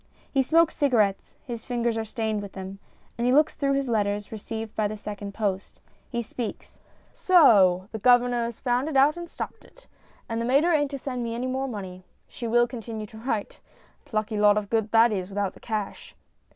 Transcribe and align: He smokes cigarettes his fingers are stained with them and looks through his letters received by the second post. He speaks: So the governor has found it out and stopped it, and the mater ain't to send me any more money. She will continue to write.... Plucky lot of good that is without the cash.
He 0.31 0.41
smokes 0.41 0.75
cigarettes 0.75 1.35
his 1.45 1.63
fingers 1.67 1.95
are 1.95 2.05
stained 2.05 2.41
with 2.41 2.53
them 2.53 2.79
and 3.19 3.35
looks 3.35 3.53
through 3.53 3.73
his 3.73 3.87
letters 3.87 4.31
received 4.31 4.75
by 4.75 4.87
the 4.87 4.97
second 4.97 5.35
post. 5.35 5.79
He 6.09 6.23
speaks: 6.23 6.79
So 7.13 7.87
the 7.91 7.99
governor 7.99 8.45
has 8.45 8.59
found 8.59 8.89
it 8.89 8.97
out 8.97 9.15
and 9.15 9.29
stopped 9.29 9.63
it, 9.63 9.85
and 10.27 10.41
the 10.41 10.45
mater 10.45 10.73
ain't 10.73 10.89
to 10.89 10.97
send 10.97 11.23
me 11.23 11.35
any 11.35 11.45
more 11.45 11.67
money. 11.67 12.03
She 12.27 12.47
will 12.47 12.65
continue 12.67 13.05
to 13.05 13.19
write.... 13.19 13.59
Plucky 14.05 14.39
lot 14.39 14.57
of 14.57 14.71
good 14.71 14.89
that 14.91 15.11
is 15.11 15.29
without 15.29 15.53
the 15.53 15.59
cash. 15.59 16.15